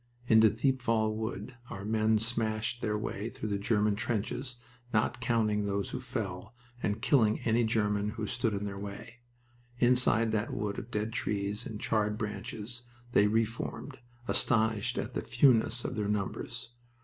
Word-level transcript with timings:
Into 0.27 0.49
Thiepval 0.49 1.13
Wood 1.15 1.53
men 1.69 2.01
of 2.01 2.11
ours 2.13 2.25
smashed 2.25 2.81
their 2.81 2.97
way 2.97 3.29
through 3.29 3.49
the 3.49 3.59
German 3.59 3.95
trenches, 3.95 4.57
not 4.91 5.21
counting 5.21 5.67
those 5.67 5.91
who 5.91 5.99
fell, 5.99 6.55
and 6.81 7.03
killing 7.03 7.39
any 7.41 7.63
German 7.63 8.09
who 8.09 8.25
stood 8.25 8.55
in 8.55 8.65
their 8.65 8.79
way. 8.79 9.17
Inside 9.77 10.31
that 10.31 10.51
wood 10.51 10.79
of 10.79 10.89
dead 10.89 11.13
trees 11.13 11.67
and 11.67 11.79
charred 11.79 12.17
branches 12.17 12.81
they 13.11 13.27
reformed, 13.27 13.99
astonished 14.27 14.97
at 14.97 15.13
the 15.13 15.21
fewness 15.21 15.85
of 15.85 15.95
their 15.95 16.07
numbers. 16.09 16.69